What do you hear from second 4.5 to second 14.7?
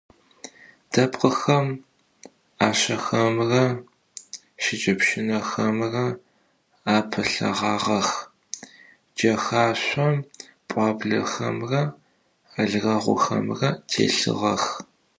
şşıç'epşınexemre apılheğağex, cexaşsom p'uablexemre alreğuxemre têlhığex.